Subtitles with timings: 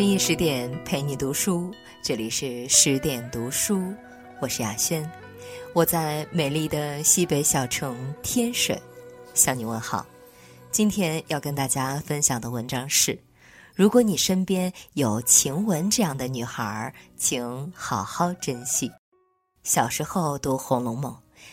[0.00, 1.70] 深夜十点陪你读书，
[2.02, 3.92] 这里是十点读书，
[4.40, 5.06] 我是雅轩，
[5.74, 8.80] 我在美丽的西北小城天水
[9.34, 10.06] 向你问好。
[10.70, 13.22] 今天要跟大家分享的文章是：
[13.74, 18.90] 如果你身边有晴雯这样的女孩，请好好珍惜。
[19.64, 21.12] 小时候读《红楼梦》，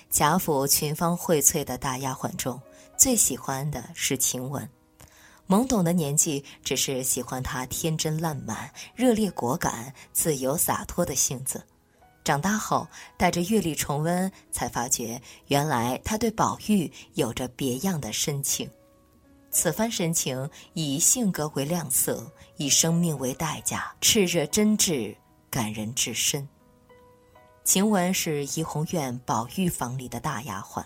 [0.09, 2.57] 贾府群芳荟萃的大丫鬟中，
[2.97, 4.65] 最喜欢的是晴雯。
[5.47, 11.63] 懵懂的年纪，只是喜欢她天真烂漫、热烈果敢、自由洒脱的性子。
[12.23, 18.69] 长大后，带着阅历重温，才发觉原来他对宝玉有着别样的深情。
[19.49, 25.15] 此番深情，以性格为亮色，以生命为代价，炽热真挚，
[25.49, 26.45] 感人至深。
[27.63, 30.83] 晴雯是怡红院宝玉房里的大丫鬟，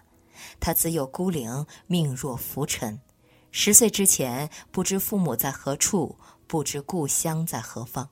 [0.60, 3.02] 她自幼孤零，命若浮尘。
[3.52, 8.10] 十岁之前，不知父母在何处，不知故乡在何方，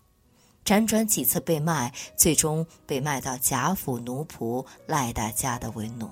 [0.66, 6.10] 辗转几次被卖，最终被卖到贾府奴仆赖大家的为奴。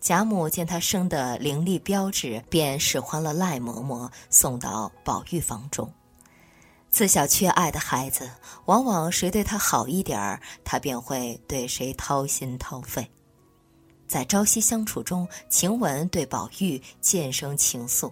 [0.00, 5.92] 贾母见他生得伶俐标致，便使唤了赖嬷嬷送到宝玉房中。
[6.90, 8.30] 自小缺爱的孩子，
[8.66, 13.10] 往往谁对他好一点儿，他便会对谁掏心掏肺。
[14.10, 18.10] 在朝夕相处中，晴雯对宝玉渐生情愫，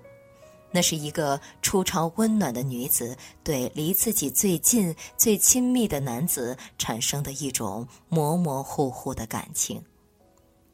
[0.71, 9.83] 那是一个初尝温暖的女子对离自己最近、最亲密的男子产生的一种模模糊糊的感情。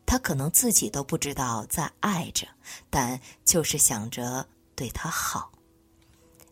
[0.04, 2.46] 她可能自己都不知道在爱着，
[2.90, 5.50] 但就是想着对他好。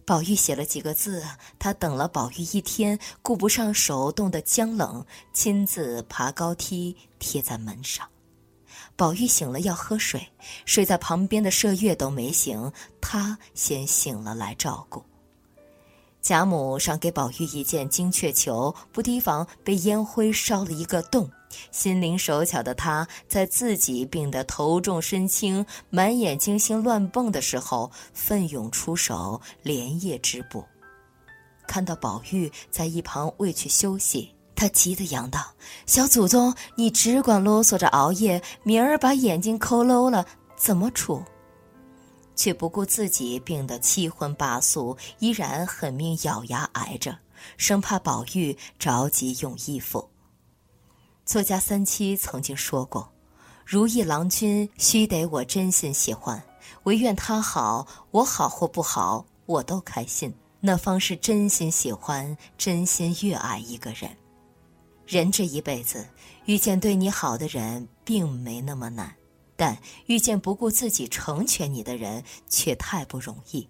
[0.06, 1.22] 宝玉写了几个字，
[1.58, 8.08] 他等了宝玉一天，顾不上手冻得僵冷，亲自爬高梯贴在门上。
[9.02, 10.28] 宝玉醒了要喝水，
[10.64, 15.02] 睡在旁边的麝月都没醒，他先醒了来照顾。
[16.20, 21.28] 贾母赏给宝玉一件金雀球，不提防被烟灰烧了一个洞。
[21.72, 30.64] 心灵手巧的他，在自己病得头重身轻、满眼惊心乱蹦的时候，奋勇出手，连夜织布。
[31.66, 34.32] 看到宝玉在一旁未去休息。
[34.62, 35.44] 他急得嚷道
[35.86, 40.24] ：“小祖宗，你只管啰嗦着熬夜，明儿把眼睛抠漏了
[40.56, 41.20] 怎么处？”
[42.36, 47.18] 却不顾自己病得七荤八素，依然狠命咬牙挨着，
[47.56, 50.08] 生怕宝玉着急用衣服。
[51.26, 53.12] 作家三七曾经说过
[53.66, 56.40] ：“如意郎君须得我真心喜欢，
[56.84, 64.08] 唯愿他好，我好或不好，我都开心，那方是真心喜欢，真心越爱一个人。”
[65.06, 66.06] 人这一辈子，
[66.46, 69.14] 遇见对你好的人并没那么难，
[69.56, 69.76] 但
[70.06, 73.68] 遇见不顾自己成全你的人却太不容易。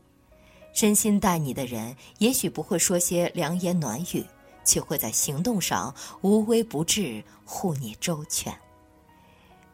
[0.75, 4.25] 真心待你的人，也许不会说些良言暖语，
[4.65, 8.55] 却会在行动上无微不至，护你周全。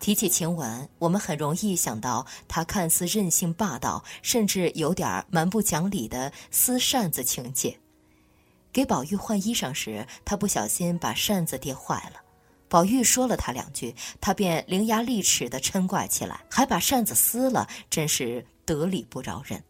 [0.01, 7.79] 提起晴雯，我们很容易想到她看似任性霸道，甚至有点蛮不讲理的撕扇子情节。
[8.79, 12.21] 给宝玉换衣裳时，他不小心把扇子跌坏了。
[12.69, 19.61] 宝玉说了他两句，他便伶牙俐齿地嗔怪起来，还把扇子撕了，真是得理不饶人。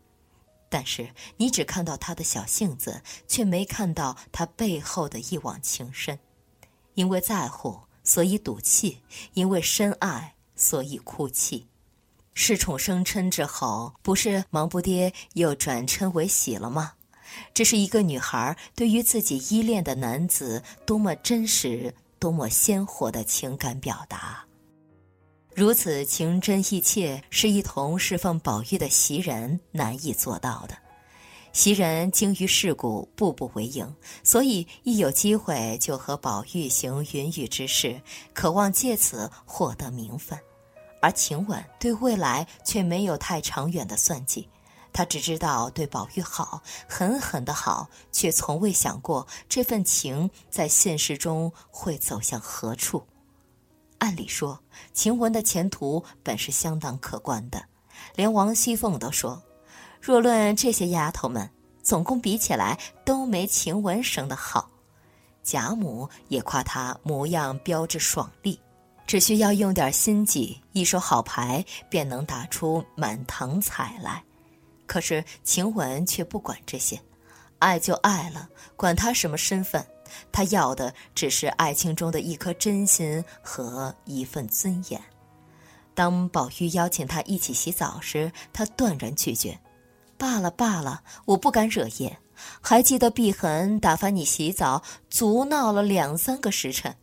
[0.69, 1.09] 但是
[1.39, 6.19] 你只看到他的小性子，却没看到他背后的一往情深。
[6.93, 9.01] 因为在乎，所以赌气；
[9.33, 11.67] 因为深爱，所以哭泣。
[12.35, 16.93] 恃宠生嗔之后，不是忙不迭又转嗔为喜了吗？
[17.53, 24.45] 这是一个女孩对于自己依恋的男子多么真实、多么鲜活的情感表达。
[25.55, 30.77] 如此情真意切，是一同侍奉宝玉的袭人难以做到的。
[31.53, 38.01] 袭人精于世故，步步为营，所以一有机会就和宝玉行云雨之事，
[38.33, 40.39] 渴望借此获得名分。
[41.01, 44.49] 而晴雯对未来却没有太长远的算计。
[44.99, 53.07] 他只知道对宝玉好，狠狠的好，却从未想过这份情在现实中会走向何处。
[53.99, 54.59] 按理说，
[54.93, 57.65] 晴雯的前途本是相当可观的，
[58.17, 59.41] 连王熙凤都说，
[60.01, 61.49] 若论这些丫头们，
[61.81, 64.69] 总共比起来都没晴雯生的好。
[65.45, 68.59] 贾母也夸她模样标致爽利，
[69.07, 74.25] 只需要用点心计，一手好牌，便能打出满堂彩来。
[74.89, 77.01] 可是晴雯却不管这些，
[77.61, 79.87] 爱就爱了，管他什么身份，
[80.33, 85.01] 他要的只是爱情中的一颗真心和一份尊严。
[85.95, 89.59] 当宝玉邀请他一起洗澡时，他断然拒绝
[90.17, 92.19] ：“罢了罢了，我不敢惹夜。
[92.61, 96.97] 还记得碧痕打发你洗澡，足闹了两三个时辰，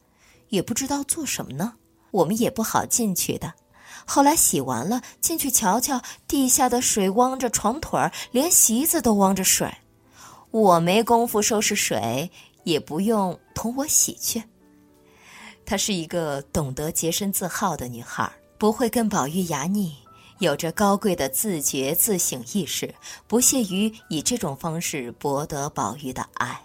[0.48, 1.74] 也不知道做什么呢。
[2.12, 3.54] 我们也不好进去的。
[4.04, 9.72] 后来洗完了，进去瞧瞧，地下的水汪着床腿儿，连席子都汪着水。
[10.52, 12.30] 我没工夫收拾水，
[12.64, 14.44] 也不用同我洗去。
[15.66, 19.96] 她是一个懂得洁身自好的女孩，不会跟宝玉牙腻。
[20.40, 22.94] 有着高贵的自觉自省意识，
[23.26, 26.60] 不屑于以这种方式博得宝玉的爱，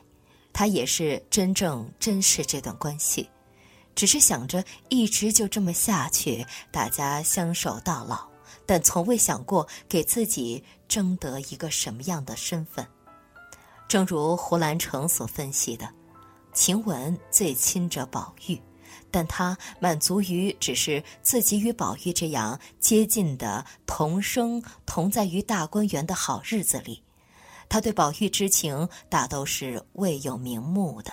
[0.53, 3.31] 他也是真正珍视这段关系，
[3.95, 8.27] 只是想着一直就这么下去，大家相守到老，
[8.65, 12.87] 但从未想过给自己争得一个什么样的身份。
[13.89, 15.89] 正如胡兰成所分析的，
[16.53, 18.61] 晴雯最亲着宝玉。
[19.13, 27.03] 但她满足于只是自己与宝玉这样接近的同生同在于大观园的好日子里，
[27.69, 31.13] 他对宝玉之情大都是未有名目的。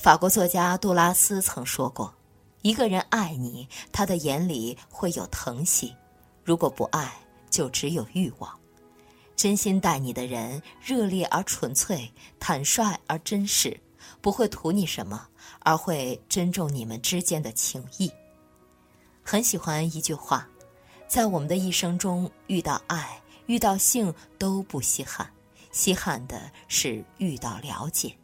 [0.00, 2.14] 法国作家杜拉斯曾说过
[2.62, 5.94] ：“一个人爱你，他的眼里会有疼惜；
[6.42, 7.12] 如果不爱，
[7.50, 8.50] 就只有欲望。
[9.36, 13.78] 真心待你的人，热烈而纯粹，坦率而真实。”
[14.22, 15.28] 不会图你什么，
[15.60, 18.10] 而会珍重你们之间的情谊。
[19.22, 20.48] 很喜欢一句话，
[21.06, 25.30] 在我们的一生中，遇到爱、遇到性都不稀罕，
[25.72, 28.14] 稀罕的是遇到了解。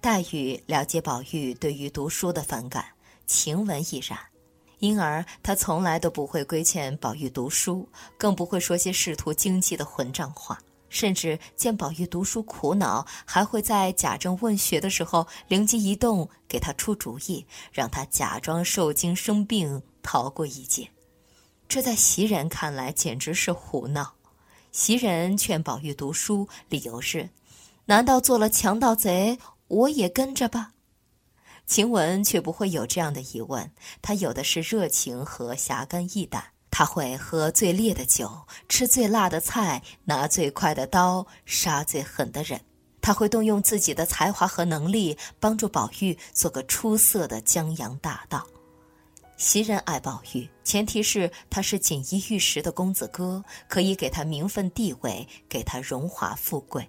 [0.00, 2.84] 黛玉了解宝玉对于读书的反感，
[3.26, 4.18] 晴雯亦然，
[4.78, 10.58] 因而她从来都不会规劝宝玉读书，更不会说些仕途经济的混账话。
[10.88, 20.88] 甚至见宝玉读书苦恼，还会在贾政问学的时候灵机一动，给他出主意，让他假装受惊生病，逃过一劫。
[21.68, 24.14] 这在袭人看来简直是胡闹。
[24.72, 27.28] 袭人劝宝玉读书，理由是：
[27.84, 30.72] 难道做了强盗贼，我也跟着吧？
[31.66, 33.70] 晴雯却不会有这样的疑问，
[34.02, 36.42] 她有的是热情和侠肝义胆。
[36.70, 38.30] 她会喝最烈的酒，
[38.68, 42.60] 吃最辣的菜，拿最快的刀，杀最狠的人。
[43.00, 48.46] 他会动用自己的才华和能力，帮助宝玉做个出色的江洋大盗。
[49.36, 56.86] 袭人爱宝玉，前提是他是锦衣玉食的公子哥，可以给他名分地位，给他荣华富贵。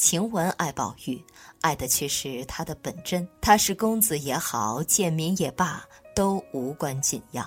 [0.00, 1.22] 晴雯爱宝玉，
[1.60, 3.28] 爱的却是他的本真。
[3.38, 5.84] 他是公子也好，贱民也罢，
[6.16, 7.46] 都无关紧要。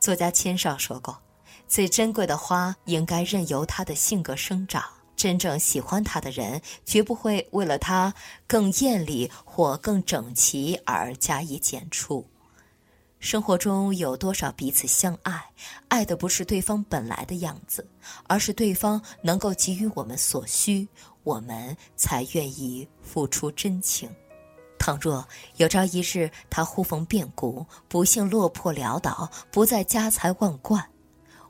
[0.00, 1.16] 作家千少说过
[1.68, 4.82] ：“最珍贵的花应该任由它的性格生长。
[5.14, 8.12] 真正喜欢它的人，绝不会为了它
[8.48, 12.26] 更艳丽或更整齐而加以剪除。
[13.20, 15.42] 生活中有多少彼此相爱，
[15.86, 17.88] 爱的不是对方本来的样子，
[18.24, 20.86] 而是对方能够给予我们所需，
[21.24, 24.08] 我们才愿意付出真情。”
[24.78, 25.26] 倘若
[25.56, 30.90] 有朝一日他忽逢变故，不幸落魄潦倒，不再家财万贯，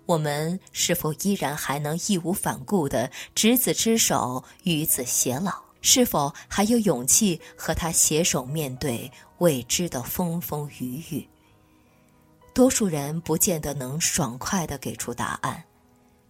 [0.06, 5.64] 我们是否依然还能义无反顾的执子之手，与子偕老？
[5.80, 11.28] 是否还有勇气和他携手面对未知的风风雨雨？
[12.54, 15.64] 多数人不见得能爽快地给出答案。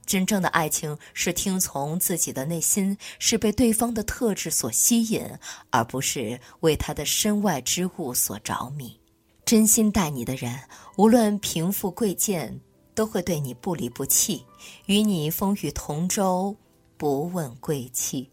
[0.07, 5.27] 真正的爱情是听从自己的内心，是被对方的特质所吸引，
[5.71, 9.01] 而不是为他的身外之物所着迷。
[9.45, 10.59] 真心待你的人，
[10.97, 12.61] 无论贫富贵贱，
[12.95, 14.45] 都会对你不离不弃，
[14.87, 16.57] 与你风雨同舟，
[16.97, 18.31] 不问贵戚。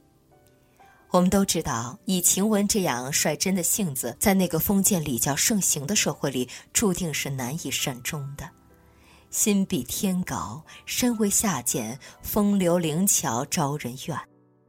[1.09, 8.49] 我们都知道，以晴雯这样率真的性子，在那个封建礼教盛行的社会里，注定是难以善终的。
[9.31, 14.17] 心比天高，身为下贱，风流灵巧招人怨。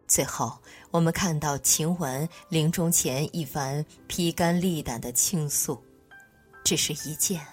[0.07, 0.57] 最后，
[0.93, 5.83] 我们看到晴雯临终前一番披肝沥胆的倾诉，
[6.63, 7.45] 只是一件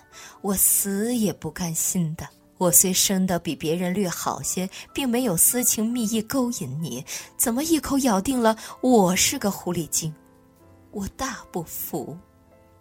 [0.41, 2.29] 我死也不甘心的。
[2.59, 7.03] 我虽生得比别人略好些，并没有私情蜜意勾引你，
[7.37, 10.13] 怎么一口咬定了我是个狐狸精？
[10.91, 12.15] 我大不服。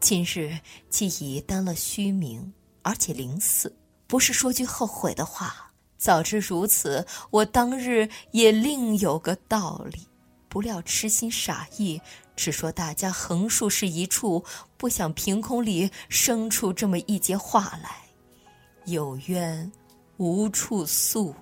[0.00, 0.58] 今日
[0.90, 3.75] 既已担了虚名，而且临死。
[4.08, 10.08] 不是说句后悔的话，早知如此，我当日也另有个道理。
[10.48, 12.00] 不料痴心傻意，
[12.34, 14.42] 只说大家横竖是一处，
[14.78, 17.90] 不想凭空里生出这么一截话来，
[18.86, 19.70] 有冤
[20.16, 21.34] 无处诉。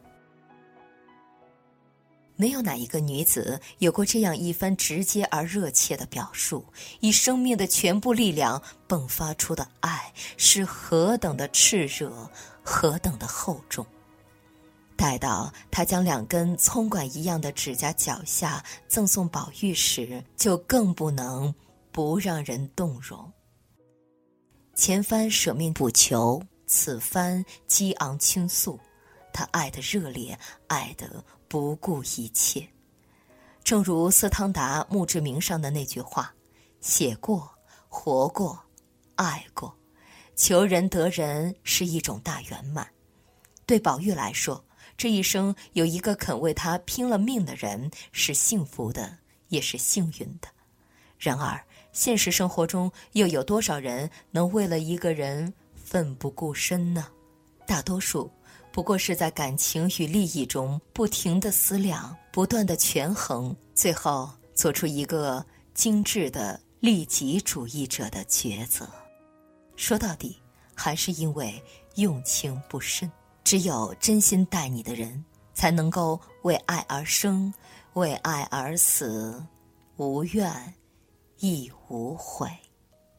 [2.34, 6.66] 没有哪一个女子有过这样一番直接而热切的表述，
[6.98, 12.28] 以生命的全部力量迸发出的爱是何等的炽热。
[12.68, 13.86] 何等的厚重！
[14.96, 21.54] 待到他将两根葱管一样的指甲脚下赠送宝玉时，就更不能
[21.92, 23.32] 不让人动容。
[24.74, 28.80] 前番舍命补求，此番激昂倾诉，
[29.32, 32.68] 他爱的热烈，爱的不顾一切。
[33.62, 36.34] 正如斯汤达墓志铭上的那句话
[36.80, 37.50] ：“写过，
[37.88, 38.58] 活过，
[39.14, 39.74] 爱过，
[40.36, 42.86] 求人得人是一种大圆满。”
[43.66, 44.64] 对宝玉来说，
[44.96, 50.48] 这一生有一个肯为他拼了命的人，是幸福的，也是幸运的。
[51.18, 51.60] 然而，
[51.92, 57.08] 现实生活中又有多少人能为了一个人奋不顾身呢？
[57.66, 58.30] 大多数
[58.70, 68.86] 不过是在感情与利益中不停的思量，不断的权衡，最后做出一个精致的利己主义者的抉择。
[69.76, 70.36] 说到底，
[70.74, 71.62] 还是因为
[71.96, 73.10] 用情不深。
[73.44, 77.54] 只有真心待你的人，才能够为爱而生，
[77.92, 79.40] 为爱而死，
[79.96, 80.74] 无怨
[81.38, 82.48] 亦无悔。《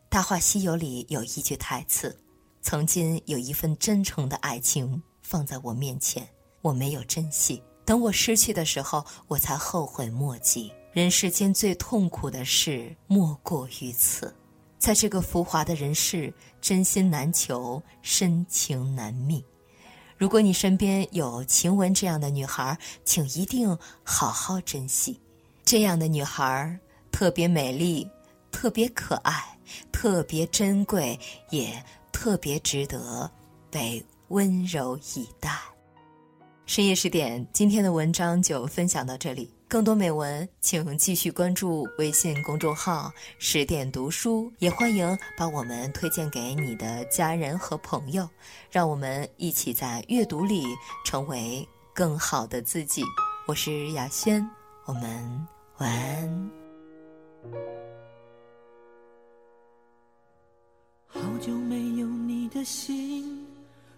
[0.09, 2.13] 大话西游》里有一句台词
[2.61, 6.27] ：“曾经有一份真诚的爱情放在我面前，
[6.61, 7.61] 我没有珍惜。
[7.85, 10.73] 等我失去的时候，我才后悔莫及。
[10.91, 14.35] 人世间最痛苦的事莫过于此。
[14.77, 19.43] 在这个浮华的人世，真心难求，深情难觅。”
[20.17, 25.19] 如果你身边有晴雯这样的女孩，请一定好好珍惜。
[25.63, 26.79] 这样的女孩
[27.11, 28.09] 特别美丽，
[28.51, 29.59] 特别可爱，
[29.91, 31.19] 特别珍贵，
[31.51, 33.29] 也特别值得
[33.69, 35.51] 被温柔以待。
[36.67, 39.49] 深夜十点，今天的文章就分享到这里。
[39.69, 43.09] 更多美文，请继续关注微信公众号
[43.39, 48.29] “十点读书”，也欢迎把我们推荐给你的家人和朋友，
[48.69, 50.65] 让我们一起在阅读里
[51.05, 53.01] 成为更好的自己。
[53.47, 54.45] 我是雅轩，
[54.85, 55.47] 我们
[55.77, 56.51] 晚安。
[61.07, 63.36] 好久没有你的心，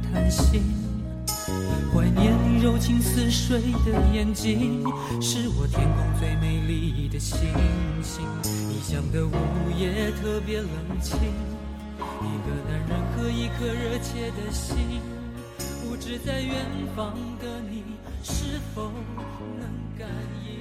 [0.00, 0.62] 叹息。
[1.94, 4.84] 怀念你柔情似水的眼睛，
[5.20, 7.38] 是我天空最美丽的星
[8.02, 8.22] 星。
[8.70, 9.32] 异乡的午
[9.78, 10.68] 夜特别冷
[11.00, 15.00] 清，一个男人和一颗热切的心，
[15.82, 16.54] 不知在远
[16.94, 17.82] 方的你
[18.22, 18.92] 是否
[19.58, 19.66] 能
[19.98, 20.06] 感
[20.46, 20.57] 应。